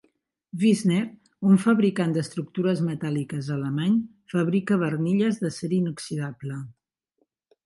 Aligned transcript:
Wissner, 0.61 1.01
un 1.49 1.59
fabricant 1.65 2.15
d'estructures 2.15 2.81
metàl·liques 2.87 3.51
alemany 3.57 3.93
fabrica 4.35 4.81
barnilles 4.87 5.39
d'acer 5.45 5.71
inoxidable. 5.79 6.61